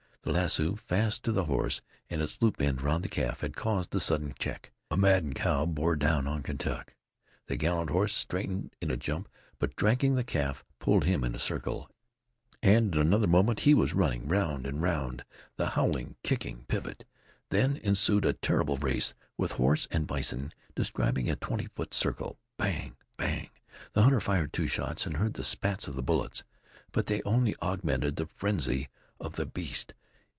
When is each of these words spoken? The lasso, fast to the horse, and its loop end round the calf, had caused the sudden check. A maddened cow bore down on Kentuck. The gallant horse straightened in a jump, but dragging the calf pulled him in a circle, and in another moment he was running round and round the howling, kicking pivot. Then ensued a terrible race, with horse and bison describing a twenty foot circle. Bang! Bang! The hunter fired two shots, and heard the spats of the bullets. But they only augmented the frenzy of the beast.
The 0.23 0.31
lasso, 0.33 0.75
fast 0.75 1.23
to 1.23 1.31
the 1.31 1.45
horse, 1.45 1.81
and 2.07 2.21
its 2.21 2.43
loop 2.43 2.61
end 2.61 2.83
round 2.83 3.03
the 3.03 3.09
calf, 3.09 3.39
had 3.41 3.55
caused 3.55 3.89
the 3.89 3.99
sudden 3.99 4.35
check. 4.37 4.71
A 4.91 4.95
maddened 4.95 5.33
cow 5.33 5.65
bore 5.65 5.95
down 5.95 6.27
on 6.27 6.43
Kentuck. 6.43 6.93
The 7.47 7.55
gallant 7.55 7.89
horse 7.89 8.13
straightened 8.13 8.75
in 8.79 8.91
a 8.91 8.97
jump, 8.97 9.27
but 9.57 9.75
dragging 9.75 10.13
the 10.13 10.23
calf 10.23 10.63
pulled 10.77 11.05
him 11.05 11.23
in 11.23 11.33
a 11.33 11.39
circle, 11.39 11.89
and 12.61 12.93
in 12.93 13.01
another 13.01 13.25
moment 13.25 13.61
he 13.61 13.73
was 13.73 13.95
running 13.95 14.27
round 14.27 14.67
and 14.67 14.79
round 14.79 15.25
the 15.55 15.71
howling, 15.71 16.15
kicking 16.23 16.65
pivot. 16.67 17.03
Then 17.49 17.77
ensued 17.77 18.23
a 18.23 18.33
terrible 18.33 18.77
race, 18.77 19.15
with 19.39 19.53
horse 19.53 19.87
and 19.89 20.05
bison 20.05 20.51
describing 20.75 21.31
a 21.31 21.35
twenty 21.35 21.65
foot 21.65 21.95
circle. 21.95 22.37
Bang! 22.59 22.95
Bang! 23.17 23.49
The 23.93 24.03
hunter 24.03 24.21
fired 24.21 24.53
two 24.53 24.67
shots, 24.67 25.07
and 25.07 25.17
heard 25.17 25.33
the 25.33 25.43
spats 25.43 25.87
of 25.87 25.95
the 25.95 26.03
bullets. 26.03 26.43
But 26.91 27.07
they 27.07 27.23
only 27.23 27.55
augmented 27.59 28.17
the 28.17 28.27
frenzy 28.27 28.87
of 29.19 29.35
the 29.35 29.47
beast. 29.47 29.95